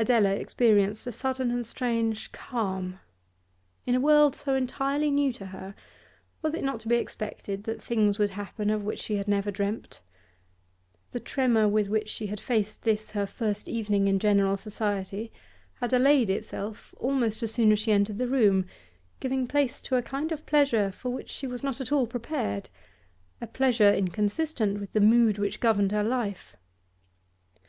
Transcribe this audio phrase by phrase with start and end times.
[0.00, 2.98] Adela experienced a sudden and strange calm;
[3.86, 5.76] in a world so entirely new to her,
[6.42, 9.52] was it not to be expected that things would happen of which she had never
[9.52, 10.00] dreamt?
[11.12, 15.30] The tremor with which she had faced this her first evening in general society
[15.74, 18.66] had allayed itself almost as soon as she entered the room,
[19.20, 22.68] giving place to a kind of pleasure for which she was not at all prepared,
[23.40, 26.56] a pleasure inconsistent with the mood which governed her life.